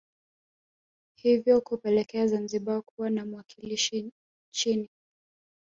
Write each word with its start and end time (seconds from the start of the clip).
Hivyo 1.15 1.61
kupelekea 1.61 2.27
Zanzibar 2.27 2.81
kuwa 2.81 3.09
na 3.09 3.25
mwakilishi 3.25 4.11
nchini 4.51 4.89